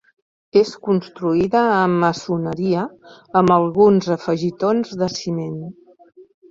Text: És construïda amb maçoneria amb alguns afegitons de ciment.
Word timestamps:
És 0.61 0.69
construïda 0.87 1.61
amb 1.75 2.01
maçoneria 2.05 2.89
amb 3.43 3.55
alguns 3.61 4.13
afegitons 4.19 5.01
de 5.03 5.15
ciment. 5.21 5.59